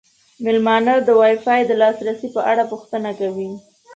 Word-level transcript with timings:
میلمانه 0.43 0.93
د 1.01 1.09
وای 1.19 1.35
فای 1.43 1.61
د 1.65 1.71
لاسرسي 1.81 2.27
په 2.35 2.41
اړه 2.51 2.63
پوښتنه 2.71 3.09
کوي. 3.19 3.49